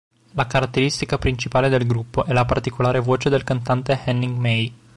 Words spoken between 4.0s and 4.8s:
Henning May.